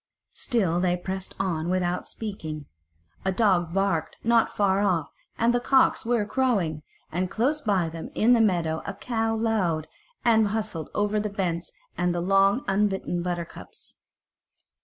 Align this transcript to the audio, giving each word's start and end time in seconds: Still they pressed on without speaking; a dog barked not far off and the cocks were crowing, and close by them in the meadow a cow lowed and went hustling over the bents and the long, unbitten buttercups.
Still 0.33 0.79
they 0.79 0.97
pressed 0.97 1.35
on 1.39 1.69
without 1.69 2.07
speaking; 2.07 2.65
a 3.23 3.31
dog 3.31 3.71
barked 3.71 4.17
not 4.23 4.49
far 4.49 4.79
off 4.81 5.11
and 5.37 5.53
the 5.53 5.59
cocks 5.59 6.07
were 6.07 6.25
crowing, 6.25 6.81
and 7.11 7.29
close 7.29 7.61
by 7.61 7.87
them 7.87 8.09
in 8.15 8.33
the 8.33 8.41
meadow 8.41 8.81
a 8.87 8.95
cow 8.95 9.35
lowed 9.35 9.87
and 10.25 10.45
went 10.45 10.53
hustling 10.53 10.87
over 10.95 11.19
the 11.19 11.29
bents 11.29 11.71
and 11.99 12.15
the 12.15 12.19
long, 12.19 12.65
unbitten 12.67 13.21
buttercups. 13.21 13.97